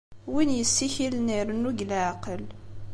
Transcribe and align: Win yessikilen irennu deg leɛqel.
Win 0.31 0.49
yessikilen 0.59 1.27
irennu 1.37 1.71
deg 1.73 1.85
leɛqel. 1.89 2.43